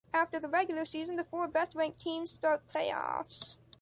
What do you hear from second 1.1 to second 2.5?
the four best-ranked teams